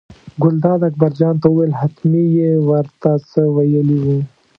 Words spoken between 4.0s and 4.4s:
وو.